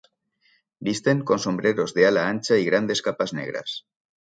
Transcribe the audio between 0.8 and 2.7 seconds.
Visten con sombreros de ala ancha y